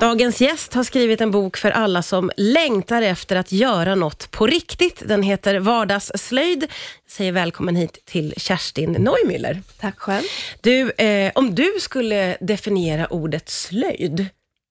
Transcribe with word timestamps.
Dagens 0.00 0.40
gäst 0.40 0.74
har 0.74 0.84
skrivit 0.84 1.20
en 1.20 1.30
bok 1.30 1.56
för 1.56 1.70
alla 1.70 2.02
som 2.02 2.30
längtar 2.36 3.02
efter 3.02 3.36
att 3.36 3.52
göra 3.52 3.94
något 3.94 4.30
på 4.30 4.46
riktigt. 4.46 5.02
Den 5.06 5.22
heter 5.22 5.58
Vardagsslöjd. 5.58 6.62
Jag 6.62 7.12
säger 7.12 7.32
välkommen 7.32 7.76
hit 7.76 7.98
till 8.04 8.34
Kerstin 8.36 8.96
Neumüller. 8.96 9.62
Tack 9.80 9.98
själv. 9.98 10.24
Du, 10.60 10.90
eh, 10.90 11.32
om 11.34 11.54
du 11.54 11.72
skulle 11.80 12.36
definiera 12.40 13.06
ordet 13.06 13.48
slöjd, 13.48 14.26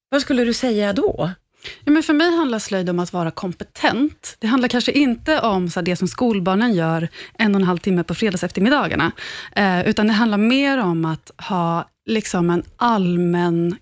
vad 0.09 0.21
skulle 0.21 0.43
du 0.43 0.53
säga 0.53 0.93
då? 0.93 1.31
Ja, 1.83 1.91
men 1.91 2.03
för 2.03 2.13
mig 2.13 2.31
handlar 2.37 2.59
slöjd 2.59 2.89
om 2.89 2.99
att 2.99 3.13
vara 3.13 3.31
kompetent. 3.31 4.35
Det 4.39 4.47
handlar 4.47 4.69
kanske 4.69 4.91
inte 4.91 5.39
om 5.39 5.69
så 5.69 5.81
det 5.81 5.95
som 5.95 6.07
skolbarnen 6.07 6.73
gör 6.73 7.07
en 7.37 7.55
och 7.55 7.61
en 7.61 7.67
halv 7.67 7.77
timme 7.77 8.03
på 8.03 8.15
fredags 8.15 8.43
eftermiddagarna, 8.43 9.11
eh, 9.55 9.87
utan 9.87 10.07
det 10.07 10.13
handlar 10.13 10.37
mer 10.37 10.77
om 10.77 11.05
att 11.05 11.31
ha 11.37 11.89
liksom 12.05 12.49
en 12.49 12.63
allmän 12.77 13.75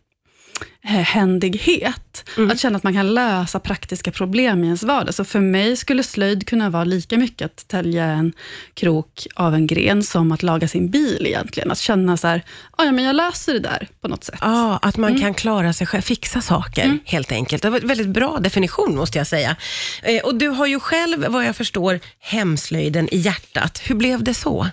händighet. 0.81 2.29
Mm. 2.37 2.51
Att 2.51 2.59
känna 2.59 2.77
att 2.77 2.83
man 2.83 2.93
kan 2.93 3.13
lösa 3.13 3.59
praktiska 3.59 4.11
problem 4.11 4.63
i 4.63 4.65
ens 4.67 4.83
vardag. 4.83 5.13
Så 5.13 5.25
för 5.25 5.39
mig 5.39 5.75
skulle 5.77 6.03
slöjd 6.03 6.47
kunna 6.47 6.69
vara 6.69 6.83
lika 6.83 7.17
mycket 7.17 7.45
att 7.45 7.67
tälja 7.67 8.05
en 8.05 8.33
krok 8.73 9.27
av 9.35 9.53
en 9.55 9.67
gren, 9.67 10.03
som 10.03 10.31
att 10.31 10.43
laga 10.43 10.67
sin 10.67 10.89
bil 10.89 11.25
egentligen. 11.27 11.71
Att 11.71 11.79
känna 11.79 12.17
så 12.17 12.27
här, 12.27 12.43
"Ah, 12.77 12.85
ja 12.85 12.91
men 12.91 13.05
jag 13.05 13.15
löser 13.15 13.53
det 13.53 13.59
där 13.59 13.87
på 14.01 14.07
något 14.07 14.23
sätt. 14.23 14.39
Ja, 14.41 14.77
att 14.81 14.97
man 14.97 15.21
kan 15.21 15.33
klara 15.33 15.73
sig 15.73 15.87
själv, 15.87 16.01
fixa 16.01 16.41
saker 16.41 16.99
helt 17.05 17.31
enkelt. 17.31 17.63
Det 17.63 17.69
var 17.69 17.79
en 17.79 17.87
väldigt 17.87 18.07
bra 18.07 18.39
definition 18.39 18.95
måste 18.95 19.17
jag 19.17 19.27
säga. 19.27 19.55
Eh, 20.03 20.21
och 20.23 20.35
du 20.35 20.47
har 20.47 20.65
ju 20.65 20.79
själv, 20.79 21.25
vad 21.29 21.45
jag 21.45 21.55
förstår, 21.55 21.99
hemslöjden 22.19 23.09
i 23.13 23.17
hjärtat. 23.17 23.81
Hur 23.85 23.95
blev 23.95 24.23
det 24.23 24.33
så? 24.33 24.67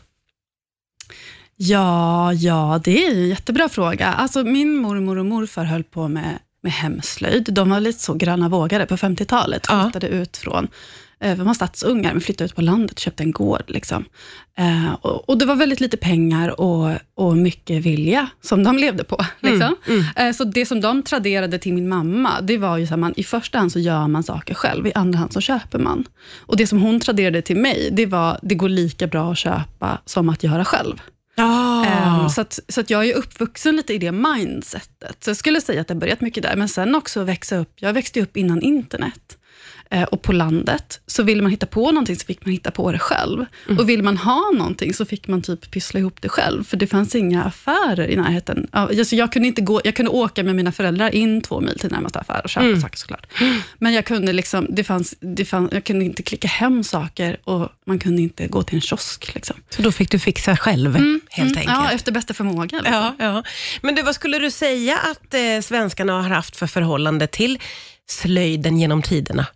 Ja, 1.56 2.32
ja, 2.32 2.80
det 2.84 3.06
är 3.06 3.10
en 3.10 3.28
jättebra 3.28 3.68
fråga. 3.68 4.06
Alltså, 4.06 4.44
min 4.44 4.76
mormor 4.76 5.18
och 5.18 5.26
morfar 5.26 5.64
höll 5.64 5.84
på 5.84 6.08
med, 6.08 6.38
med 6.62 6.72
hemslöjd. 6.72 7.48
De 7.52 7.70
var 7.70 7.80
lite 7.80 8.02
så 8.02 8.14
gröna 8.14 8.48
vågare 8.48 8.86
på 8.86 8.96
50-talet. 8.96 9.66
Ja. 9.68 9.82
Flyttade 9.82 10.08
ut 10.08 10.36
från, 10.36 10.68
eh, 11.20 11.36
de 11.36 11.46
var 11.46 11.54
stadsungar, 11.54 12.12
men 12.12 12.20
flyttade 12.20 12.44
ut 12.46 12.56
på 12.56 12.62
landet, 12.62 12.98
köpte 12.98 13.22
en 13.22 13.32
gård. 13.32 13.62
Liksom. 13.66 14.04
Eh, 14.58 14.92
och, 14.92 15.28
och 15.28 15.38
det 15.38 15.44
var 15.44 15.54
väldigt 15.54 15.80
lite 15.80 15.96
pengar 15.96 16.60
och, 16.60 16.90
och 17.14 17.36
mycket 17.36 17.82
vilja 17.82 18.28
som 18.42 18.64
de 18.64 18.78
levde 18.78 19.04
på. 19.04 19.24
Liksom. 19.40 19.76
Eh, 20.16 20.32
så 20.32 20.44
det 20.44 20.66
som 20.66 20.80
de 20.80 21.02
traderade 21.02 21.58
till 21.58 21.72
min 21.74 21.88
mamma, 21.88 22.40
det 22.40 22.58
var 22.58 22.76
ju 22.76 22.86
så 22.86 22.90
här, 22.90 22.96
man, 22.96 23.14
i 23.16 23.24
första 23.24 23.58
hand 23.58 23.72
så 23.72 23.78
gör 23.78 24.08
man 24.08 24.22
saker 24.22 24.54
själv, 24.54 24.86
i 24.86 24.92
andra 24.94 25.18
hand 25.18 25.32
så 25.32 25.40
köper 25.40 25.78
man. 25.78 26.04
Och 26.38 26.56
det 26.56 26.66
som 26.66 26.80
hon 26.80 27.00
traderade 27.00 27.42
till 27.42 27.56
mig, 27.56 27.88
det 27.92 28.06
var, 28.06 28.38
det 28.42 28.54
går 28.54 28.68
lika 28.68 29.06
bra 29.06 29.32
att 29.32 29.38
köpa 29.38 29.98
som 30.04 30.28
att 30.28 30.42
göra 30.42 30.64
själv. 30.64 31.00
Um, 31.84 32.30
så 32.30 32.40
att, 32.40 32.60
så 32.68 32.80
att 32.80 32.90
jag 32.90 33.06
är 33.08 33.14
uppvuxen 33.14 33.76
lite 33.76 33.94
i 33.94 33.98
det 33.98 34.12
mindsetet. 34.12 35.24
Så 35.24 35.30
jag 35.30 35.36
skulle 35.36 35.60
säga 35.60 35.80
att 35.80 35.88
det 35.88 35.94
har 35.94 36.00
börjat 36.00 36.20
mycket 36.20 36.42
där, 36.42 36.56
men 36.56 36.68
sen 36.68 36.94
också 36.94 37.24
växa 37.24 37.56
upp. 37.56 37.72
Jag 37.76 37.92
växte 37.92 38.20
upp 38.22 38.36
innan 38.36 38.62
internet. 38.62 39.38
Eh, 39.90 40.02
och 40.02 40.22
på 40.22 40.32
landet, 40.32 41.00
så 41.06 41.22
ville 41.22 41.42
man 41.42 41.50
hitta 41.50 41.66
på 41.66 41.90
någonting, 41.92 42.16
så 42.16 42.26
fick 42.26 42.44
man 42.46 42.52
hitta 42.52 42.70
på 42.70 42.92
det 42.92 42.98
själv. 42.98 43.44
Och 43.78 43.88
vill 43.88 44.02
man 44.02 44.16
ha 44.16 44.50
någonting, 44.54 44.94
så 44.94 45.04
fick 45.04 45.28
man 45.28 45.42
typ 45.42 45.70
pyssla 45.70 46.00
ihop 46.00 46.22
det 46.22 46.28
själv, 46.28 46.64
för 46.64 46.76
det 46.76 46.86
fanns 46.86 47.14
inga 47.14 47.44
affärer 47.44 48.08
i 48.08 48.16
närheten. 48.16 48.66
Alltså 48.70 49.16
jag, 49.16 49.32
kunde 49.32 49.48
inte 49.48 49.60
gå, 49.62 49.80
jag 49.84 49.96
kunde 49.96 50.10
åka 50.10 50.42
med 50.44 50.54
mina 50.56 50.72
föräldrar 50.72 51.14
in 51.14 51.40
två 51.42 51.60
mil 51.60 51.78
till 51.78 51.90
närmaste 51.90 52.18
affär 52.18 52.40
och 52.44 52.50
köpa 52.50 52.80
saker 52.80 52.96
såklart. 52.98 53.26
Men 53.78 53.92
jag 53.92 54.04
kunde, 54.04 54.32
liksom, 54.32 54.66
det 54.70 54.84
fanns, 54.84 55.14
det 55.20 55.44
fanns, 55.44 55.72
jag 55.72 55.84
kunde 55.84 56.04
inte 56.04 56.22
klicka 56.22 56.48
hem 56.48 56.84
saker 56.84 57.36
och 57.44 57.68
man 57.86 57.98
kunde 57.98 58.22
inte 58.22 58.46
gå 58.46 58.62
till 58.62 58.74
en 58.74 58.80
kiosk. 58.80 59.34
Liksom. 59.34 59.56
Så 59.70 59.82
då 59.82 59.92
fick 59.92 60.10
du 60.10 60.18
fixa 60.18 60.56
själv, 60.56 60.94
helt 60.94 61.06
Mm, 61.06 61.20
enkelt. 61.58 61.66
Ja, 61.66 61.90
efter 61.92 62.12
bästa 62.12 62.34
förmåga. 62.34 62.76
Liksom. 62.78 62.92
Ja, 62.94 63.14
ja. 63.18 63.42
Men 63.82 63.94
du, 63.94 64.02
vad 64.02 64.14
skulle 64.14 64.38
du 64.38 64.50
säga 64.50 64.98
att 64.98 65.34
eh, 65.34 65.40
svenskarna 65.62 66.22
har 66.22 66.28
haft 66.28 66.56
för 66.56 66.66
förhållande 66.66 67.26
till 67.26 67.58
slöjden 68.08 68.78
genom 68.78 69.02
tiderna? 69.02 69.46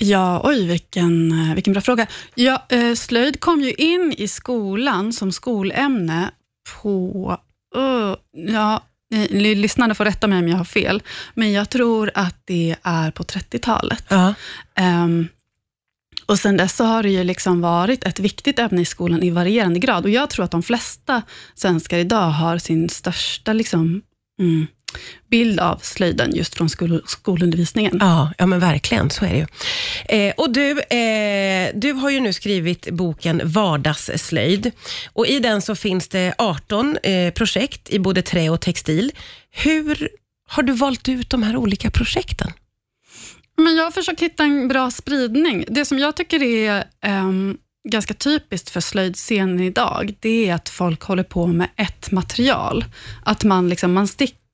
Ja, 0.00 0.40
oj 0.44 0.66
vilken, 0.66 1.32
eh, 1.32 1.54
vilken 1.54 1.72
bra 1.72 1.82
fråga. 1.82 2.06
Ja, 2.34 2.66
eh, 2.68 2.94
slöjd 2.94 3.40
kom 3.40 3.60
ju 3.60 3.72
in 3.72 4.14
i 4.18 4.28
skolan 4.28 5.12
som 5.12 5.32
skolämne 5.32 6.30
på, 6.82 7.36
uh, 7.76 8.14
ja, 8.32 8.82
ni 9.30 9.54
lyssnarna 9.54 9.94
får 9.94 10.04
rätta 10.04 10.26
mig 10.26 10.38
om 10.38 10.48
jag 10.48 10.56
har 10.56 10.64
fel, 10.64 11.02
men 11.34 11.52
jag 11.52 11.70
tror 11.70 12.10
att 12.14 12.42
det 12.44 12.76
är 12.82 13.10
på 13.10 13.22
30-talet. 13.22 14.04
Ja. 14.08 14.34
Ehm, 14.74 15.28
och 16.26 16.38
sen 16.38 16.56
dess 16.56 16.76
så 16.76 16.84
har 16.84 17.02
det 17.02 17.10
ju 17.10 17.24
liksom 17.24 17.60
varit 17.60 18.04
ett 18.04 18.20
viktigt 18.20 18.58
ämne 18.58 18.80
i 18.80 18.84
skolan 18.84 19.22
i 19.22 19.30
varierande 19.30 19.80
grad. 19.80 20.04
Och 20.04 20.10
jag 20.10 20.30
tror 20.30 20.44
att 20.44 20.50
de 20.50 20.62
flesta 20.62 21.22
svenskar 21.54 21.98
idag 21.98 22.30
har 22.30 22.58
sin 22.58 22.88
största 22.88 23.52
liksom, 23.52 24.02
mm, 24.40 24.66
bild 25.30 25.60
av 25.60 25.78
slöjden 25.82 26.34
just 26.34 26.54
från 26.54 26.68
skol, 26.68 27.02
skolundervisningen. 27.06 27.98
Ja, 28.00 28.32
ja 28.38 28.46
men 28.46 28.60
verkligen, 28.60 29.10
så 29.10 29.24
är 29.24 29.30
det 29.30 29.36
ju. 29.38 29.46
Eh, 30.18 30.34
och 30.36 30.52
du, 30.52 30.70
eh, 30.80 31.70
du 31.74 31.92
har 31.92 32.10
ju 32.10 32.20
nu 32.20 32.32
skrivit 32.32 32.90
boken 32.90 33.40
Vardagsslöjd 33.44 34.70
och 35.12 35.26
i 35.26 35.38
den 35.38 35.62
så 35.62 35.74
finns 35.74 36.08
det 36.08 36.34
18 36.38 36.98
eh, 37.02 37.32
projekt 37.32 37.90
i 37.90 37.98
både 37.98 38.22
trä 38.22 38.50
och 38.50 38.60
textil. 38.60 39.12
Hur 39.50 40.08
har 40.48 40.62
du 40.62 40.72
valt 40.72 41.08
ut 41.08 41.30
de 41.30 41.42
här 41.42 41.56
olika 41.56 41.90
projekten? 41.90 42.52
Men 43.56 43.76
jag 43.76 43.84
har 43.84 43.90
försökt 43.90 44.22
hitta 44.22 44.44
en 44.44 44.68
bra 44.68 44.90
spridning. 44.90 45.64
Det 45.68 45.84
som 45.84 45.98
jag 45.98 46.16
tycker 46.16 46.42
är 46.42 46.84
ehm, 47.02 47.56
ganska 47.88 48.14
typiskt 48.14 48.70
för 48.70 48.80
slöjdscenen 48.80 49.60
idag, 49.60 50.14
det 50.20 50.48
är 50.48 50.54
att 50.54 50.68
folk 50.68 51.02
håller 51.02 51.22
på 51.22 51.46
med 51.46 51.68
ett 51.76 52.10
material. 52.10 52.84
Att 53.24 53.44
man, 53.44 53.68
liksom, 53.68 53.92
man 53.92 54.08
stickar 54.08 54.47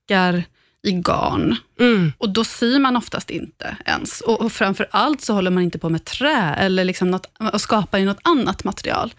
i 0.82 0.92
garn 0.92 1.56
Mm. 1.80 2.12
och 2.18 2.28
då 2.28 2.44
syr 2.44 2.78
man 2.78 2.96
oftast 2.96 3.30
inte 3.30 3.76
ens. 3.86 4.20
Och, 4.20 4.40
och 4.40 4.52
framför 4.52 4.88
allt 4.90 5.20
så 5.20 5.32
håller 5.34 5.50
man 5.50 5.62
inte 5.62 5.78
på 5.78 5.88
med 5.88 6.04
trä 6.04 6.54
eller 6.58 6.84
liksom 6.84 7.10
något, 7.10 7.30
och 7.52 7.60
skapar 7.60 7.98
i 7.98 8.04
något 8.04 8.20
annat 8.24 8.64
material. 8.64 9.14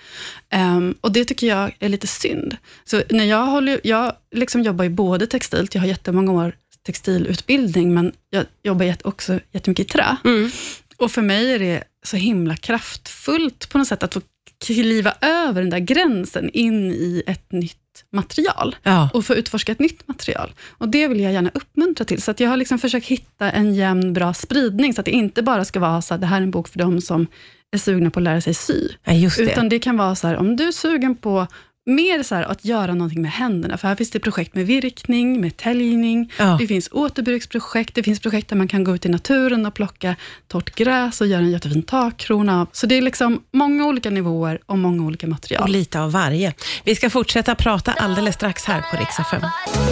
Ehm, 0.50 0.96
och 1.01 1.12
Det 1.12 1.25
tycker 1.25 1.47
jag 1.47 1.75
är 1.79 1.90
lite 1.90 2.07
synd. 2.07 2.57
Så 2.85 3.01
när 3.09 3.25
jag, 3.25 3.46
håller, 3.46 3.81
jag 3.84 4.13
liksom 4.35 4.62
jobbar 4.63 4.84
ju 4.84 4.90
både 4.90 5.28
textilt, 5.28 5.75
jag 5.75 5.81
har 5.81 5.88
jättemånga 5.88 6.31
år 6.31 6.56
textilutbildning, 6.85 7.94
men 7.94 8.12
jag 8.29 8.46
jobbar 8.63 8.96
också 9.03 9.40
jättemycket 9.52 9.85
i 9.85 9.90
trä. 9.90 10.17
Mm. 10.25 10.52
Och 10.97 11.12
för 11.12 11.22
mig 11.22 11.52
är 11.53 11.59
det 11.59 11.84
så 12.03 12.17
himla 12.17 12.56
kraftfullt 12.56 13.69
på 13.69 13.78
något 13.78 13.88
sätt 13.88 14.03
att 14.03 14.13
få 14.13 14.22
kliva 14.66 15.13
över 15.22 15.62
den 15.62 15.69
där 15.69 15.79
gränsen 15.79 16.50
in 16.50 16.91
i 16.91 17.23
ett 17.28 17.52
nytt 17.52 17.78
material 18.09 18.75
Ja. 18.83 19.09
och 19.13 19.25
få 19.25 19.35
utforska 19.35 19.72
ett 19.72 19.79
nytt 19.79 20.07
material. 20.07 20.53
Och 20.78 20.89
Det 20.89 21.07
vill 21.07 21.19
jag 21.19 21.33
gärna 21.33 21.51
uppmuntra 21.53 22.06
till. 22.06 22.22
Så 22.22 22.33
jag 22.38 22.50
har 22.50 22.57
liksom 22.57 22.79
försökt 22.79 23.07
hitta 23.07 23.51
en 23.51 23.75
jämn, 23.75 24.13
bra 24.13 24.33
spridning, 24.33 24.94
så 24.94 25.01
att 25.01 25.06
det 25.06 25.11
inte 25.11 25.41
bara 25.44 25.66
ska 25.66 25.79
vara 25.79 26.01
så 26.01 26.13
att 26.13 26.22
det 26.22 26.28
här 26.28 26.38
är 26.38 26.41
en 26.41 26.51
bok 26.51 26.67
för 26.67 26.79
de 26.79 27.01
som 27.01 27.28
är 27.72 27.78
sugna 27.78 28.09
på 28.09 28.19
att 28.19 28.23
lära 28.23 28.41
sig 28.41 28.53
sy. 28.53 28.88
ja, 29.03 29.13
det. 29.13 29.41
Utan 29.51 29.69
det 29.69 29.79
kan 29.79 29.97
vara 29.97 30.16
så 30.16 30.28
här, 30.28 30.35
om 30.38 30.55
du 30.55 30.67
är 30.67 30.72
sugen 30.72 31.16
på 31.16 31.47
mer 31.88 32.23
så 32.23 32.35
här, 32.35 32.44
att 32.44 32.66
göra 32.66 32.94
någonting 32.94 33.22
med 33.22 33.31
händerna, 33.31 33.78
för 33.78 33.88
här 33.88 33.96
finns 33.96 34.09
det 34.09 34.19
projekt 34.19 34.56
med 34.56 34.66
virkning, 34.68 35.41
med 35.41 35.57
täljning, 35.57 36.31
Ja. 36.40 36.57
det 36.59 36.68
finns 36.68 36.90
återbruksprojekt, 36.91 37.96
det 37.96 38.03
finns 38.03 38.19
projekt 38.19 38.50
där 38.50 38.56
man 38.56 38.68
kan 38.68 38.84
gå 38.84 38.96
ut 38.96 39.06
i 39.06 39.09
naturen 39.09 39.66
och 39.66 39.73
plocka 39.73 40.16
torrt 40.47 40.75
gräs 40.75 41.22
och 41.22 41.28
göra 41.28 41.41
en 41.41 41.51
jättefin 41.51 41.84
takkrona. 41.84 42.62
av. 42.62 42.68
Så 42.72 42.88
det 42.88 42.96
är 42.97 43.01
liksom 43.01 43.44
många 43.51 43.85
olika 43.85 44.09
nivåer 44.09 44.59
och 44.66 44.78
många 44.78 45.03
olika 45.03 45.25
Och 45.25 45.29
material. 45.29 45.69
lite 45.72 46.00
av 46.01 46.12
varje. 46.12 46.53
Vi 46.84 46.96
ska 46.96 47.09
fortsätta 47.09 47.56
prata 47.56 47.91
alldeles 47.91 48.35
strax 48.35 48.63
här 48.66 48.81
på 48.91 48.97
Rix 48.97 49.19
FM. 49.19 49.41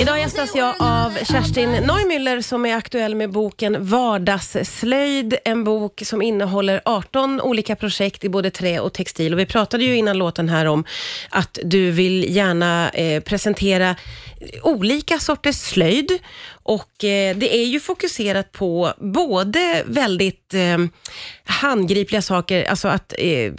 Idag 0.02 0.20
gästas 0.20 0.52
jag 0.56 0.76
av 0.80 1.12
Kerstin 1.26 1.70
Neumüller 1.70 2.42
som 2.42 2.66
är 2.66 2.76
aktuell 2.76 3.16
med 3.16 3.32
boken 3.32 3.86
Vardagsslöjd. 3.86 5.36
En 5.46 5.64
bok 5.64 6.02
som 6.06 6.22
innehåller 6.22 6.82
18 6.86 7.42
olika 7.42 7.76
projekt 7.76 8.24
i 8.24 8.30
både 8.30 8.52
trä 8.52 8.80
och 8.80 8.94
textil. 8.94 9.34
Och 9.34 9.40
vi 9.40 9.46
pratade 9.46 9.84
ju 9.84 9.96
innan 9.98 10.18
låten 10.18 10.50
här 10.50 10.66
om 10.66 10.84
att 11.30 11.60
du 11.64 11.83
vill 11.92 12.36
gärna 12.36 12.90
eh, 12.90 13.24
presentera 13.24 13.96
olika 14.64 15.20
sorters 15.20 15.56
slöjd. 15.56 16.12
Och 16.66 17.04
eh, 17.04 17.38
det 17.38 17.56
är 17.56 17.66
ju 17.66 17.80
fokuserat 17.80 18.52
på 18.52 18.94
både 19.00 19.84
väldigt 19.86 20.54
eh, 20.54 20.78
handgripliga 21.46 22.22
saker, 22.22 22.64
alltså 22.64 22.88
att 22.88 23.14
eh, 23.18 23.54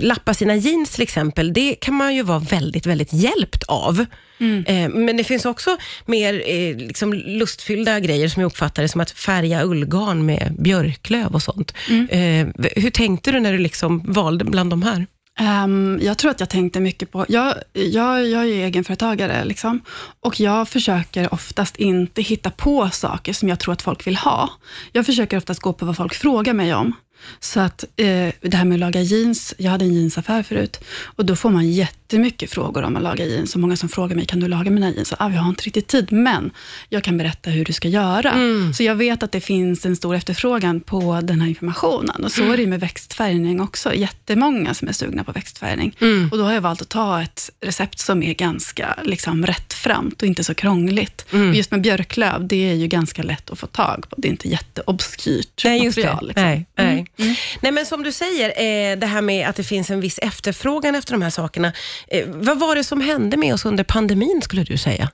lappa 0.00 0.34
sina 0.34 0.56
jeans 0.56 0.90
till 0.90 1.02
exempel, 1.02 1.52
det 1.52 1.74
kan 1.74 1.94
man 1.94 2.14
ju 2.14 2.22
vara 2.22 2.38
väldigt, 2.38 2.86
väldigt 2.86 3.12
hjälpt 3.12 3.62
av. 3.62 4.06
Eh, 4.66 4.88
men 4.88 5.16
det 5.16 5.24
finns 5.24 5.44
också 5.44 5.76
mer 6.06 6.42
eh, 6.46 6.76
liksom 6.76 7.12
lustfyllda 7.14 8.00
grejer 8.00 8.28
som 8.28 8.42
jag 8.42 8.46
uppfattar 8.46 8.82
det 8.82 8.88
som 8.88 9.00
att 9.00 9.10
färga 9.10 9.62
ullgarn 9.64 10.26
med 10.26 10.56
björklöv 10.58 11.34
och 11.34 11.42
sånt. 11.42 11.74
V- 12.58 12.72
hur 12.76 12.90
tänkte 12.90 13.32
du 13.32 13.40
när 13.40 13.52
du 13.52 13.58
liksom 13.58 14.02
valde 14.12 14.44
bland 14.44 14.70
de 14.70 14.82
här? 14.82 15.06
Um, 15.40 15.98
jag 16.02 16.18
tror 16.18 16.30
att 16.30 16.40
jag 16.40 16.48
tänkte 16.48 16.80
mycket 16.80 17.10
på, 17.10 17.26
jag, 17.28 17.54
jag, 17.72 18.28
jag 18.28 18.42
är 18.42 18.44
ju 18.44 18.62
egenföretagare 18.62 19.44
liksom, 19.44 19.80
och 20.20 20.40
jag 20.40 20.68
försöker 20.68 21.34
oftast 21.34 21.76
inte 21.76 22.22
hitta 22.22 22.50
på 22.50 22.90
saker 22.90 23.32
som 23.32 23.48
jag 23.48 23.60
tror 23.60 23.72
att 23.72 23.82
folk 23.82 24.06
vill 24.06 24.16
ha. 24.16 24.50
Jag 24.92 25.06
försöker 25.06 25.36
oftast 25.36 25.60
gå 25.60 25.72
på 25.72 25.86
vad 25.86 25.96
folk 25.96 26.14
frågar 26.14 26.54
mig 26.54 26.74
om. 26.74 26.92
Så 27.40 27.60
att 27.60 27.84
eh, 27.96 28.32
det 28.40 28.56
här 28.56 28.64
med 28.64 28.76
att 28.76 28.80
laga 28.80 29.00
jeans, 29.00 29.54
jag 29.58 29.70
hade 29.70 29.84
en 29.84 29.94
jeansaffär 29.94 30.42
förut 30.42 30.80
och 31.04 31.24
då 31.24 31.36
får 31.36 31.50
man 31.50 31.70
jättemycket 31.72 32.50
frågor 32.50 32.82
om 32.82 32.96
att 32.96 33.02
laga 33.02 33.26
jeans. 33.26 33.52
Så 33.52 33.58
många 33.58 33.76
som 33.76 33.88
frågar 33.88 34.16
mig, 34.16 34.26
kan 34.26 34.40
du 34.40 34.48
laga 34.48 34.70
mina 34.70 34.90
jeans? 34.90 35.12
ah, 35.18 35.30
jag 35.30 35.40
har 35.40 35.48
inte 35.48 35.62
riktigt 35.62 35.86
tid, 35.86 36.12
men 36.12 36.50
jag 36.88 37.04
kan 37.04 37.18
berätta 37.18 37.50
hur 37.50 37.64
du 37.64 37.72
ska 37.72 37.88
göra. 37.88 38.30
Mm. 38.30 38.74
Så 38.74 38.82
jag 38.82 38.94
vet 38.94 39.22
att 39.22 39.32
det 39.32 39.40
finns 39.40 39.86
en 39.86 39.96
stor 39.96 40.14
efterfrågan 40.14 40.80
på 40.80 41.20
den 41.22 41.40
här 41.40 41.48
informationen. 41.48 42.24
Och 42.24 42.32
så 42.32 42.52
är 42.52 42.56
det 42.56 42.66
med 42.66 42.80
växtfärgning 42.80 43.60
också. 43.60 43.94
Jättemånga 43.94 44.74
som 44.74 44.88
är 44.88 44.92
sugna 44.92 45.24
på 45.24 45.32
växtfärgning. 45.32 45.96
Mm. 46.00 46.28
Och 46.32 46.38
då 46.38 46.44
har 46.44 46.52
jag 46.52 46.60
valt 46.60 46.82
att 46.82 46.88
ta 46.88 47.22
ett 47.22 47.50
recept 47.60 47.98
som 47.98 48.22
är 48.22 48.34
ganska 48.34 48.98
liksom, 49.02 49.46
rättframt 49.46 50.22
och 50.22 50.28
inte 50.28 50.44
så 50.44 50.54
krångligt. 50.54 51.26
Mm. 51.32 51.50
Och 51.50 51.54
just 51.54 51.70
med 51.70 51.80
björklöv, 51.80 52.46
det 52.46 52.70
är 52.70 52.74
ju 52.74 52.86
ganska 52.86 53.22
lätt 53.22 53.50
att 53.50 53.58
få 53.58 53.66
tag 53.66 54.06
på. 54.10 54.16
Det 54.18 54.28
är 54.28 54.30
inte 54.30 54.48
jätteobskyrt 54.48 55.64
material. 55.64 56.26
Liksom. 56.28 56.42
Nej, 56.42 56.66
nej. 56.76 57.03
Mm. 57.16 57.34
nej, 57.60 57.72
men 57.72 57.86
som 57.86 58.02
du 58.02 58.12
säger, 58.12 58.48
eh, 58.48 58.98
det 58.98 59.06
här 59.06 59.22
med 59.22 59.48
att 59.48 59.56
det 59.56 59.64
finns 59.64 59.90
en 59.90 60.00
viss 60.00 60.18
efterfrågan 60.18 60.94
efter 60.94 61.12
de 61.12 61.22
här 61.22 61.30
sakerna. 61.30 61.72
Eh, 62.08 62.24
vad 62.26 62.58
var 62.58 62.76
det 62.76 62.84
som 62.84 63.00
hände 63.00 63.36
med 63.36 63.54
oss 63.54 63.64
under 63.64 63.84
pandemin, 63.84 64.40
skulle 64.42 64.64
du 64.64 64.76
säga? 64.76 65.10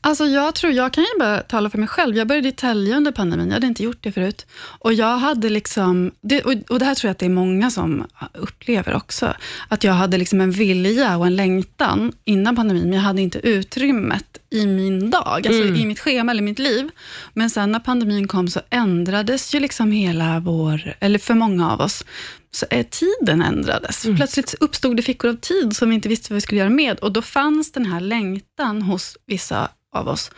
Alltså 0.00 0.26
jag 0.26 0.54
tror, 0.54 0.72
jag 0.72 0.92
kan 0.92 1.04
ju 1.04 1.18
bara 1.18 1.40
tala 1.40 1.70
för 1.70 1.78
mig 1.78 1.88
själv. 1.88 2.16
Jag 2.16 2.26
började 2.26 2.48
i 2.48 2.52
Tälje 2.52 2.96
under 2.96 3.12
pandemin, 3.12 3.46
jag 3.46 3.54
hade 3.54 3.66
inte 3.66 3.82
gjort 3.82 3.98
det 4.00 4.12
förut. 4.12 4.46
Och 4.60 4.92
jag 4.92 5.18
hade 5.18 5.50
liksom, 5.50 6.10
det, 6.20 6.42
och, 6.42 6.54
och 6.68 6.78
det 6.78 6.84
här 6.84 6.94
tror 6.94 7.08
jag 7.08 7.12
att 7.12 7.18
det 7.18 7.26
är 7.26 7.30
många 7.30 7.70
som 7.70 8.06
upplever 8.34 8.96
också, 8.96 9.34
att 9.68 9.84
jag 9.84 9.92
hade 9.92 10.18
liksom 10.18 10.40
en 10.40 10.50
vilja 10.50 11.16
och 11.16 11.26
en 11.26 11.36
längtan 11.36 12.12
innan 12.24 12.56
pandemin, 12.56 12.82
men 12.82 12.92
jag 12.92 13.00
hade 13.00 13.22
inte 13.22 13.38
utrymmet 13.38 14.38
i 14.50 14.66
min 14.66 15.10
dag, 15.10 15.46
alltså 15.46 15.62
Mm. 15.62 15.74
i 15.76 15.86
mitt 15.86 16.00
schema 16.00 16.32
eller 16.32 16.42
mitt 16.42 16.58
liv. 16.58 16.90
Men 17.34 17.50
sen 17.50 17.72
när 17.72 17.78
pandemin 17.80 18.28
kom 18.28 18.48
så 18.48 18.60
ändrades 18.70 19.54
ju 19.54 19.60
liksom 19.60 19.92
hela 19.92 20.40
vår, 20.40 20.94
eller 21.00 21.18
för 21.18 21.34
många 21.34 21.70
av 21.72 21.80
oss, 21.80 22.04
så 22.50 22.66
är 22.70 22.82
tiden 22.82 23.42
ändrades. 23.42 24.02
Plötsligt 24.16 24.54
uppstod 24.60 24.96
det 24.96 25.02
fickor 25.02 25.30
av 25.30 25.34
tid 25.34 25.76
som 25.76 25.88
vi 25.88 25.94
inte 25.94 26.08
visste 26.08 26.32
vad 26.32 26.34
vi 26.34 26.40
skulle 26.40 26.58
göra 26.58 26.70
med. 26.70 26.98
Och 26.98 27.12
då 27.12 27.22
fanns 27.22 27.72
den 27.72 27.86
här 27.86 28.00
längtan 28.00 28.82
hos 28.82 29.16
vissa 29.26 29.68
av 29.94 30.08
oss, 30.08 30.30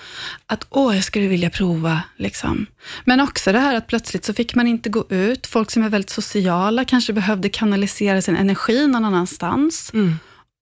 att 0.47 0.67
åh, 0.71 0.95
jag 0.95 1.05
skulle 1.05 1.27
vilja 1.27 1.51
prova. 1.51 2.03
Liksom. 2.17 2.67
Men 3.05 3.21
också 3.21 3.53
det 3.53 3.59
här 3.59 3.75
att 3.75 3.87
plötsligt 3.87 4.25
så 4.25 4.35
fick 4.35 4.55
man 4.55 4.67
inte 4.67 4.89
gå 4.89 5.05
ut. 5.09 5.47
Folk 5.47 5.71
som 5.71 5.83
är 5.83 5.89
väldigt 5.89 6.11
sociala 6.11 6.85
kanske 6.85 7.13
behövde 7.13 7.49
kanalisera 7.49 8.23
sin 8.23 8.37
energi 8.37 8.87
någon 8.87 9.05
annanstans. 9.05 9.91
Mm. 9.95 10.15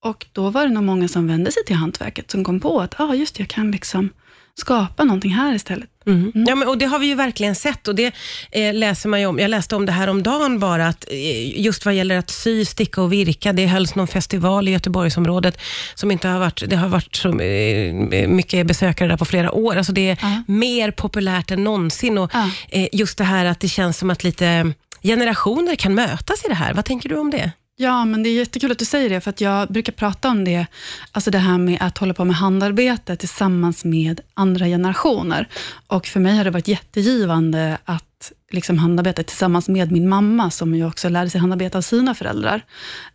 Och 0.04 0.26
då 0.32 0.50
var 0.50 0.62
det 0.66 0.72
nog 0.72 0.84
många 0.84 1.08
som 1.08 1.26
vände 1.28 1.52
sig 1.52 1.64
till 1.64 1.76
hantverket, 1.76 2.30
som 2.30 2.44
kom 2.44 2.60
på 2.60 2.80
att 2.80 3.00
ah, 3.00 3.14
just 3.14 3.34
det, 3.34 3.40
jag 3.40 3.48
kan 3.48 3.70
liksom 3.70 4.10
skapa 4.54 5.04
någonting 5.04 5.30
här 5.30 5.54
istället. 5.54 5.88
Mm. 6.06 6.32
Ja, 6.48 6.54
men, 6.54 6.68
och 6.68 6.78
det 6.78 6.86
har 6.86 6.98
vi 6.98 7.06
ju 7.06 7.14
verkligen 7.14 7.54
sett 7.54 7.88
och 7.88 7.94
det 7.94 8.14
eh, 8.52 8.74
läser 8.74 9.08
man 9.08 9.20
ju 9.20 9.26
om. 9.26 9.38
Jag 9.38 9.50
läste 9.50 9.76
om 9.76 9.86
det 9.86 9.92
här 9.92 10.08
om 10.08 10.22
dagen 10.22 10.58
bara, 10.58 10.86
att 10.88 11.04
eh, 11.10 11.60
just 11.60 11.84
vad 11.84 11.94
gäller 11.94 12.18
att 12.18 12.30
sy, 12.30 12.64
sticka 12.64 13.02
och 13.02 13.12
virka, 13.12 13.52
det 13.52 13.66
hölls 13.66 13.94
någon 13.94 14.06
festival 14.06 14.68
i 14.68 14.70
Göteborgsområdet 14.70 15.58
som 15.94 16.10
inte 16.10 16.28
har 16.28 16.38
varit, 16.38 16.62
det 16.66 16.76
har 16.76 16.88
varit 16.88 17.16
så 17.16 17.40
eh, 17.40 18.28
mycket 18.28 18.66
besökare 18.66 19.08
där 19.08 19.16
på 19.16 19.24
flera 19.24 19.52
år. 19.52 19.76
Alltså 19.76 19.92
det 19.92 20.08
är 20.10 20.18
Ja. 20.22 20.42
mer 20.46 20.90
populärt 20.90 21.50
än 21.50 21.64
någonsin 21.64 22.18
och 22.18 22.30
eh, 22.68 22.88
just 22.92 23.18
det 23.18 23.24
här 23.24 23.44
att 23.44 23.60
det 23.60 23.68
känns 23.68 23.98
som 23.98 24.10
att 24.10 24.24
lite 24.24 24.72
generationer 25.02 25.76
kan 25.76 25.94
mötas 25.94 26.44
i 26.44 26.48
det 26.48 26.54
här. 26.54 26.74
Vad 26.74 26.84
tänker 26.84 27.08
du 27.08 27.16
om 27.18 27.30
det? 27.30 27.52
Ja, 27.80 28.04
men 28.04 28.22
det 28.22 28.28
är 28.28 28.34
jättekul 28.34 28.72
att 28.72 28.78
du 28.78 28.84
säger 28.84 29.10
det, 29.10 29.20
för 29.20 29.30
att 29.30 29.40
jag 29.40 29.68
brukar 29.68 29.92
prata 29.92 30.28
om 30.28 30.44
det, 30.44 30.66
alltså 31.12 31.30
det 31.30 31.38
här 31.38 31.58
med 31.58 31.78
att 31.80 31.98
hålla 31.98 32.14
på 32.14 32.24
med 32.24 32.36
handarbete 32.36 33.16
tillsammans 33.16 33.84
med 33.84 34.20
andra 34.34 34.66
generationer. 34.66 35.48
Och 35.86 36.06
för 36.06 36.20
mig 36.20 36.36
har 36.36 36.44
det 36.44 36.50
varit 36.50 36.68
jättegivande 36.68 37.78
att 37.84 38.32
liksom 38.50 38.78
handarbeta 38.78 39.22
tillsammans 39.22 39.68
med 39.68 39.92
min 39.92 40.08
mamma, 40.08 40.50
som 40.50 40.74
ju 40.74 40.86
också 40.86 41.08
lärde 41.08 41.30
sig 41.30 41.40
handarbeta 41.40 41.78
av 41.78 41.82
sina 41.82 42.14
föräldrar. 42.14 42.64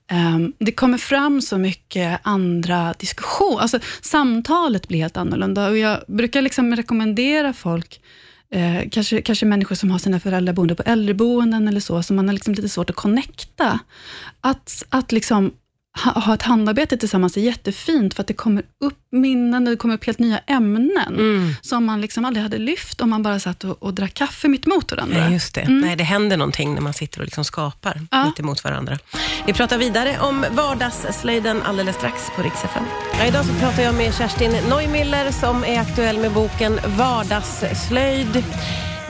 Ehm, 0.07 0.54
det 0.60 0.71
kommer 0.71 0.98
fram 0.98 1.42
så 1.42 1.57
mycket 1.57 2.19
andra 2.24 2.94
diskussioner, 3.00 3.62
alltså 3.62 3.80
samtalet 4.01 4.88
blir 4.88 5.00
helt 5.00 5.18
annorlunda. 5.18 5.69
Och 5.69 5.77
jag 5.77 6.04
brukar 6.07 6.42
liksom 6.42 6.75
rekommendera 6.75 7.54
folk 7.54 8.01
Eh, 8.53 8.89
kanske, 8.91 9.21
kanske 9.21 9.45
människor 9.45 9.75
som 9.75 9.91
har 9.91 10.00
sina 10.00 10.19
föräldrar 10.19 10.53
boende 10.53 10.75
på 10.75 10.83
äldreboenden 10.83 11.67
eller 11.67 11.79
så, 11.79 12.03
som 12.03 12.15
man 12.15 12.27
har 12.27 12.33
liksom 12.33 12.53
lite 12.53 12.69
svårt 12.69 12.89
att 12.89 12.95
connecta. 12.95 13.79
Att, 14.41 14.83
att 14.89 15.11
liksom 15.11 15.51
ha, 16.15 16.33
ett 16.33 16.41
handarbete 16.41 16.97
tillsammans 16.97 17.37
är 17.37 17.41
jättefint, 17.41 18.13
för 18.13 18.21
att 18.21 18.27
det 18.27 18.33
kommer 18.33 18.63
upp 18.79 18.97
minnen, 19.11 19.65
det 19.65 19.75
kommer 19.75 19.95
upp 19.95 20.05
helt 20.05 20.19
nya 20.19 20.37
ämnen, 20.37 21.07
Mm. 21.07 21.53
som 21.61 21.85
man 21.85 22.01
liksom 22.01 22.25
aldrig 22.25 22.43
hade 22.43 22.57
lyft 22.57 23.01
om 23.01 23.09
man 23.09 23.23
bara 23.23 23.39
satt 23.39 23.63
och, 23.63 23.83
och 23.83 23.93
drack 23.93 24.13
kaffe 24.13 24.47
mitt 24.47 24.65
emot 24.67 24.91
varandra. 24.91 25.17
Nej, 25.19 25.33
just 25.33 25.55
det. 25.55 25.69
Nej, 25.69 25.95
det 25.95 26.03
händer 26.03 26.37
någonting 26.37 26.73
när 26.73 26.81
man 26.81 26.93
sitter 26.93 27.19
och 27.19 27.25
liksom 27.25 27.45
skapar 27.45 28.01
Ja. 28.11 28.25
mitt 28.25 28.39
emot 28.39 28.63
varandra. 28.63 28.97
Vi 29.45 29.53
pratar 29.53 29.77
vidare 29.77 30.17
om 30.19 30.45
vardagsslöjden 30.51 31.61
alldeles 31.61 31.95
strax 31.95 32.29
på 32.35 32.41
Rix 32.41 32.63
FM. 32.63 32.83
Ja, 33.19 33.25
idag 33.25 33.45
så 33.45 33.53
pratar 33.53 33.83
jag 33.83 33.95
med 33.95 34.13
Kerstin 34.15 34.51
Neumüller 34.51 35.31
som 35.31 35.63
är 35.63 35.79
aktuell 35.79 36.17
med 36.19 36.31
boken 36.31 36.79
Vardagsslöjd. 36.97 38.43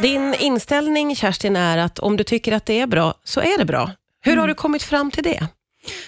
Din 0.01 0.33
inställning 0.39 1.15
Kerstin 1.15 1.55
är 1.55 1.77
att 1.77 1.99
om 1.99 2.17
du 2.17 2.23
tycker 2.23 2.51
att 2.51 2.65
det 2.65 2.79
är 2.79 2.87
bra, 2.87 3.13
så 3.23 3.39
är 3.41 3.57
det 3.57 3.65
bra. 3.65 3.91
Hur 4.21 4.37
har 4.37 4.47
du 4.47 4.53
kommit 4.53 4.83
fram 4.83 5.11
till 5.11 5.23
det? 5.23 5.47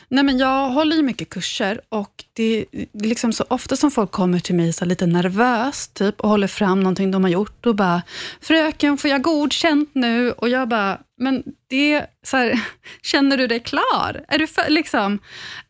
Nej, 0.10 0.24
men 0.24 0.38
jag 0.38 0.70
håller 0.70 0.96
ju 0.96 1.02
mycket 1.02 1.30
kurser 1.30 1.82
och 1.90 2.24
det 2.34 2.66
är 2.72 2.86
liksom 2.94 3.34
så 3.34 3.46
ofta 3.48 3.76
som 3.76 3.92
folk 3.92 4.12
kommer 4.12 4.40
till 4.40 4.56
mig 4.56 4.74
så 4.74 4.86
lite 4.86 5.06
nervöst 5.06 5.94
typ, 5.94 6.20
och 6.20 6.30
håller 6.30 6.48
fram 6.48 6.80
någonting 6.80 7.12
de 7.12 7.24
har 7.24 7.32
gjort 7.32 7.66
och 7.66 7.76
bara, 7.76 8.02
fröken 8.42 8.98
får 8.98 9.10
jag 9.10 9.22
godkänt 9.22 9.90
nu? 9.94 10.32
Och 10.32 10.50
jag 10.50 10.70
bara, 10.70 11.00
men 11.18 11.44
det, 11.70 12.06
så 12.24 12.38
här, 12.38 12.60
känner 13.02 13.38
du 13.38 13.48
dig 13.48 13.60
klar? 13.60 14.26
Är 14.28 14.40
du 14.40 14.48
för, 14.48 14.70
liksom, 14.70 15.20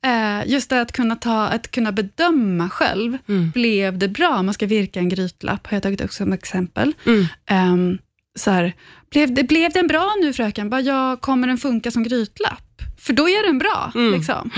eh, 0.05 0.51
just 0.51 0.69
det 0.69 0.81
att 0.81 0.91
kunna, 0.91 1.15
ta, 1.15 1.47
att 1.47 1.71
kunna 1.71 1.91
bedöma 1.91 2.69
själv, 2.69 3.17
blev 3.53 3.97
det 3.97 4.07
bra? 4.07 4.43
Man 4.43 4.53
ska 4.53 4.65
virka 4.65 4.99
en 4.99 5.09
grytlapp, 5.09 5.67
har 5.67 5.75
jag 5.75 5.83
tagit 5.83 6.01
upp 6.01 6.13
som 6.13 6.33
exempel. 6.33 6.93
Mm. 7.05 7.25
Ehm, 7.45 7.97
så 8.35 8.51
här, 8.51 8.73
blev, 9.11 9.33
det, 9.33 9.43
blev 9.43 9.71
den 9.71 9.87
bra 9.87 10.13
nu 10.21 10.33
fröken? 10.33 10.69
Bara, 10.69 10.81
ja, 10.81 11.17
kommer 11.17 11.47
den 11.47 11.57
funka 11.57 11.91
som 11.91 12.03
grytlapp? 12.03 12.74
För 13.05 13.13
då 13.13 13.29
är 13.29 13.47
den 13.47 13.57
bra. 13.57 13.91
Liksom. 13.95 14.51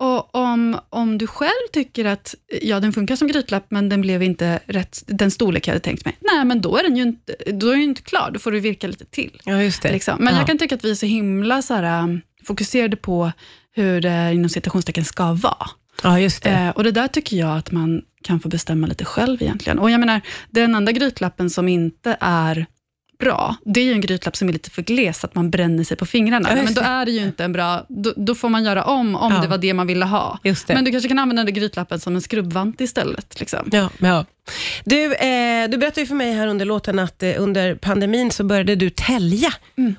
Och 0.00 0.34
om, 0.34 0.78
om 0.90 1.18
du 1.18 1.26
själv 1.26 1.68
tycker 1.72 2.04
att 2.04 2.34
ja, 2.62 2.80
den 2.80 2.92
funkar 2.92 3.16
som 3.16 3.28
grytlapp, 3.28 3.66
men 3.68 3.88
den 3.88 4.00
blev 4.00 4.22
inte 4.22 4.60
rätt, 4.66 5.02
den 5.06 5.30
storlek 5.30 5.68
jag 5.68 5.72
hade 5.72 5.84
tänkt 5.84 6.04
mig, 6.04 6.16
nej, 6.20 6.44
men 6.44 6.60
då 6.60 6.76
är 6.76 6.82
den 6.82 6.96
ju 6.96 7.02
inte, 7.02 7.36
då 7.46 7.68
är 7.68 7.72
den 7.72 7.82
inte 7.82 8.02
klar. 8.02 8.30
Då 8.32 8.38
får 8.38 8.52
du 8.52 8.60
virka 8.60 8.86
lite 8.86 9.04
till. 9.04 9.40
Ja, 9.44 9.62
just 9.62 9.82
det. 9.82 9.92
Liksom. 9.92 10.16
Men 10.20 10.34
ja. 10.34 10.40
jag 10.40 10.46
kan 10.46 10.58
tycka 10.58 10.74
att 10.74 10.84
vi 10.84 10.90
är 10.90 10.94
så 10.94 11.06
himla 11.06 11.62
så 11.62 11.74
här, 11.74 12.02
um, 12.02 12.20
fokuserade 12.44 12.96
på 12.96 13.32
hur 13.72 14.00
det 14.00 14.34
inom 14.34 14.48
citationstecken 14.48 15.04
ska 15.04 15.32
vara. 15.32 15.66
Ja, 16.02 16.20
just 16.20 16.42
det. 16.42 16.50
Eh, 16.50 16.70
och 16.70 16.84
det 16.84 16.92
där 16.92 17.08
tycker 17.08 17.36
jag 17.36 17.56
att 17.56 17.70
man 17.70 18.02
kan 18.22 18.40
få 18.40 18.48
bestämma 18.48 18.86
lite 18.86 19.04
själv 19.04 19.42
egentligen. 19.42 19.78
Och 19.78 19.90
jag 19.90 20.00
menar, 20.00 20.20
den 20.50 20.74
enda 20.74 20.92
grytlappen 20.92 21.50
som 21.50 21.68
inte 21.68 22.16
är 22.20 22.66
bra, 23.20 23.56
det 23.64 23.80
är 23.80 23.84
ju 23.84 23.92
en 23.92 24.00
grytlapp 24.00 24.36
som 24.36 24.48
är 24.48 24.52
lite 24.52 24.70
för 24.70 24.82
gles, 24.82 25.24
att 25.24 25.34
man 25.34 25.50
bränner 25.50 25.84
sig 25.84 25.96
på 25.96 26.06
fingrarna. 26.06 26.48
Ja, 26.56 26.62
men 26.62 26.74
då 26.74 26.80
är 26.80 27.04
det 27.06 27.12
ju 27.12 27.22
inte 27.22 27.44
en 27.44 27.52
bra, 27.52 27.86
då, 27.88 28.12
då 28.16 28.34
får 28.34 28.48
man 28.48 28.64
göra 28.64 28.84
om, 28.84 29.16
om 29.16 29.32
Ja. 29.32 29.40
det 29.40 29.48
var 29.48 29.58
det 29.58 29.74
man 29.74 29.86
ville 29.86 30.04
ha. 30.04 30.38
Men 30.68 30.84
du 30.84 30.90
kanske 30.90 31.08
kan 31.08 31.18
använda 31.18 31.44
den 31.44 31.54
grytlappen 31.54 32.00
som 32.00 32.14
en 32.14 32.22
skrubbvant 32.22 32.80
istället. 32.80 33.40
Liksom. 33.40 33.68
Ja, 33.72 33.90
ja. 33.98 34.24
Du, 34.84 35.14
eh, 35.14 35.68
du 35.70 35.78
berättade 35.78 36.06
för 36.06 36.14
mig 36.14 36.32
här 36.32 36.46
under 36.46 36.64
låten 36.64 36.98
att 36.98 37.22
eh, 37.22 37.32
under 37.38 37.74
pandemin 37.74 38.30
så 38.30 38.44
började 38.44 38.74
du 38.74 38.90
tälja 38.90 39.52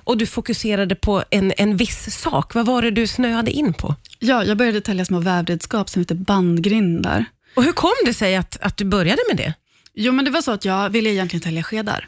och 0.04 0.18
du 0.18 0.25
fokuserade 0.25 0.96
på 0.96 1.24
en, 1.30 1.54
en 1.58 1.78
viss 1.78 2.20
sak. 2.22 2.54
Vad 2.54 2.66
var 2.66 2.82
det 2.82 2.92
du 2.92 3.08
snöade 3.08 3.51
in 3.51 3.74
på? 3.74 3.96
Ja, 4.20 4.44
jag 4.44 4.58
började 4.58 4.82
tälja 4.82 5.06
små 5.06 5.20
vävredskap 5.20 5.90
som 5.90 6.00
heter 6.01 6.16
bandgrindar. 6.16 7.25
Och 7.56 7.63
hur 7.63 7.72
kom 7.72 7.92
det 8.06 8.13
sig 8.13 8.36
att, 8.36 8.58
att 8.62 8.78
du 8.78 8.86
började 8.86 9.22
med 9.30 9.38
det? 9.38 9.54
Jo, 9.94 10.12
men 10.13 10.25
det 10.25 10.32
var 10.32 10.42
så 10.42 10.51
att 10.51 10.66
jag 10.66 10.90
ville 10.90 11.10
egentligen 11.10 11.42
tälja 11.42 11.63
skedar. 11.63 12.08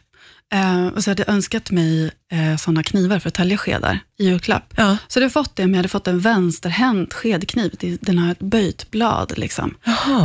Eh, 0.53 0.87
och 0.87 1.03
så 1.03 1.11
hade 1.11 1.23
jag 1.27 1.33
önskat 1.33 1.71
mig 1.71 2.11
eh, 2.31 2.57
sådana 2.57 2.83
knivar 2.83 3.19
för 3.19 3.27
att 3.27 3.33
tälja 3.33 3.57
skedar 3.57 3.99
i 4.17 4.25
julklapp. 4.25 4.73
Ja. 4.75 4.97
Så 5.07 5.19
jag 5.19 5.23
hade 5.23 5.33
fått 5.33 5.55
det, 5.55 5.63
men 5.63 5.71
jag 5.71 5.77
hade 5.77 5.89
fått 5.89 6.07
en 6.07 6.19
vänsterhänt 6.19 7.13
skedkniv. 7.13 7.97
Den 8.01 8.19
har 8.19 8.31
ett 8.31 8.39
böjt 8.39 8.91
blad. 8.91 9.37
Liksom. 9.37 9.75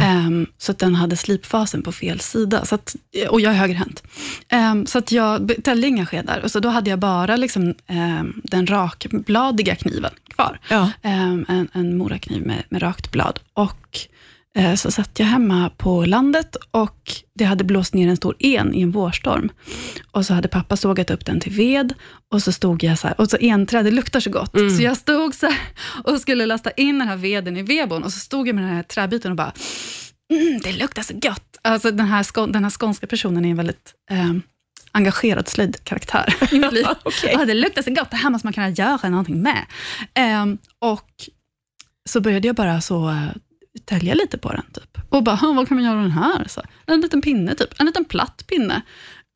Ehm, 0.02 0.46
så 0.58 0.72
att 0.72 0.78
den 0.78 0.94
hade 0.94 1.16
slipfasen 1.16 1.82
på 1.82 1.92
fel 1.92 2.20
sida. 2.20 2.64
Så 2.64 2.74
att, 2.74 2.96
och 3.28 3.40
jag 3.40 3.52
är 3.52 3.56
högerhänt. 3.56 4.02
Ehm, 4.48 4.86
så 4.86 4.98
att 4.98 5.12
jag 5.12 5.52
täljde 5.64 5.88
inga 5.88 6.06
skedar. 6.06 6.40
Och 6.44 6.50
så 6.50 6.60
då 6.60 6.68
hade 6.68 6.90
jag 6.90 6.98
bara 6.98 7.36
liksom, 7.36 7.74
ehm, 7.86 8.40
den 8.44 8.66
rakbladiga 8.66 9.76
kniven 9.76 10.12
kvar. 10.34 10.60
Ja. 10.68 10.90
Ehm, 11.02 11.46
en, 11.48 11.68
en 11.72 11.96
morakniv 11.96 12.46
med, 12.46 12.62
med 12.68 12.82
rakt 12.82 13.10
blad. 13.10 13.40
Och 13.54 13.98
eh, 14.00 14.17
så 14.76 14.90
satt 14.90 15.18
jag 15.18 15.26
hemma 15.26 15.70
på 15.76 16.04
landet 16.04 16.56
och 16.70 17.12
det 17.34 17.44
hade 17.44 17.64
blåst 17.64 17.94
ner 17.94 18.08
en 18.08 18.16
stor 18.16 18.36
en 18.38 18.74
i 18.74 18.82
en 18.82 18.90
vårstorm. 18.90 19.50
Och 20.10 20.26
så 20.26 20.34
hade 20.34 20.48
pappa 20.48 20.76
sågat 20.76 21.10
upp 21.10 21.24
den 21.26 21.40
till 21.40 21.52
ved 21.52 21.94
och 22.32 22.42
så 22.42 22.52
stod 22.52 22.82
jag 22.82 22.98
så 22.98 23.08
här, 23.08 23.20
och 23.20 23.30
så 23.30 23.36
enträd, 23.40 23.84
det 23.84 23.90
luktar 23.90 24.20
så 24.20 24.30
gott. 24.30 24.52
Så 24.76 24.82
jag 24.82 24.96
stod 24.96 25.34
så 25.34 25.46
här 25.46 25.58
och 26.04 26.20
skulle 26.20 26.46
lasta 26.46 26.70
in 26.70 26.98
den 26.98 27.08
här 27.08 27.16
veden 27.16 27.56
i 27.56 27.62
vedboden 27.62 28.04
och 28.04 28.12
så 28.12 28.18
stod 28.18 28.48
jag 28.48 28.54
med 28.54 28.64
den 28.64 28.74
här 28.74 28.82
träbiten 28.82 29.30
och 29.30 29.36
bara, 29.36 29.52
mm, 30.32 30.60
det 30.62 30.72
luktar 30.72 31.02
så 31.02 31.14
gott. 31.14 31.58
Alltså 31.62 31.90
den 31.90 32.06
här, 32.06 32.46
den 32.52 32.64
här 32.64 32.70
skånska 32.70 33.06
personen 33.06 33.44
är 33.44 33.50
en 33.50 33.56
väldigt 33.56 33.94
eh, 34.10 34.32
engagerad 34.92 35.48
slöjdkaraktär 35.48 36.34
i 36.52 36.58
mitt 36.58 36.72
liv. 36.72 36.86
Okej. 37.02 37.34
Ja, 37.38 37.44
det 37.44 37.54
luktar 37.54 37.82
så 37.82 37.94
gott, 37.94 38.10
det 38.10 38.16
här 38.16 38.30
måste 38.30 38.46
man 38.46 38.52
kunna 38.52 38.68
göra 38.70 39.08
någonting 39.08 39.42
med. 39.42 39.66
Ehm, 40.14 40.58
och 40.78 41.10
så 42.08 42.20
började 42.20 42.46
jag 42.46 42.56
bara 42.56 42.80
så 42.80 43.08
uh, 43.08 43.28
tälja 43.88 44.14
lite 44.14 44.38
på 44.38 44.52
den. 44.52 44.64
Typ. 44.74 44.98
Och 45.08 45.22
bara, 45.22 45.36
"Hm, 45.36 45.56
vad 45.56 45.68
kan 45.68 45.76
man 45.76 45.84
göra 45.84 45.96
av 45.96 46.02
den 46.02 46.10
här? 46.10 46.44
Så, 46.48 46.62
en 46.86 47.00
liten 47.00 47.22
pinne, 47.22 47.54
typ. 47.54 47.80
en 47.80 47.86
liten 47.86 48.04
platt 48.04 48.44
pinne. 48.46 48.82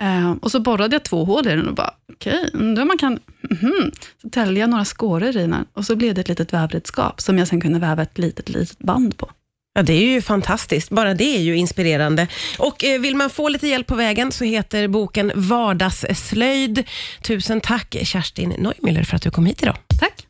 Ehm, 0.03 0.39
och 0.39 0.51
så 0.51 0.61
borrade 0.61 0.95
jag 0.95 1.03
två 1.03 1.25
hål 1.25 1.47
i 1.47 1.51
den 1.51 1.69
och 1.69 1.75
bara, 1.75 1.91
okej, 2.13 2.51
om 2.55 2.75
man 2.89 2.99
kan... 2.99 3.19
mhm. 3.51 3.91
Så 4.23 4.29
täljde 4.31 4.61
jag 4.61 4.71
några 4.71 4.85
skåror 4.85 5.29
i 5.29 5.33
den 5.33 5.67
och 5.73 5.85
så 5.85 5.97
blev 5.97 6.15
det 6.15 6.21
ett 6.21 6.29
litet 6.29 6.53
vävredskap 6.53 7.21
som 7.21 7.39
jag 7.39 7.49
sen 7.49 7.61
kunde 7.61 7.79
väva 7.79 8.03
ett 8.03 8.19
litet, 8.19 8.49
litet 8.49 8.79
band 8.79 9.17
på. 9.17 9.31
Ja, 9.75 9.83
det 9.83 9.93
är 9.93 10.07
ju 10.07 10.23
fantastiskt. 10.23 10.91
Bara 10.91 11.15
det 11.15 11.25
är 11.37 11.41
ju 11.41 11.57
inspirerande. 11.57 12.27
Och 12.59 12.85
eh, 12.85 13.01
vill 13.01 13.17
man 13.17 13.31
få 13.31 13.49
lite 13.49 13.69
hjälp 13.69 13.87
på 13.87 13.95
vägen 13.95 14.33
så 14.33 14.45
heter 14.45 14.89
boken 14.89 15.33
Vardagsslöjd. 15.35 16.85
Tusen 17.23 17.61
tack 17.61 17.97
Kerstin 18.03 18.53
Neumüller 18.53 19.05
för 19.05 19.17
att 19.17 19.23
du 19.23 19.31
kom 19.31 19.47
hit 19.47 19.63
idag. 19.63 19.77